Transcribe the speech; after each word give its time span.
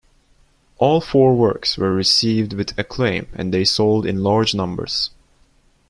All 0.79 0.99
four 0.99 1.35
works 1.35 1.77
were 1.77 1.93
received 1.93 2.53
with 2.53 2.75
acclaim 2.75 3.27
and 3.35 3.53
they 3.53 3.63
sold 3.63 4.07
in 4.07 4.23
large 4.23 4.55
numbers. 4.55 5.11